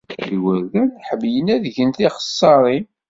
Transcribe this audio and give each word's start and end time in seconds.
Igerdan 0.29 0.89
ḥemmlen 1.07 1.47
ad 1.55 1.63
gen 1.75 1.89
tixeṣṣarin. 1.95 2.85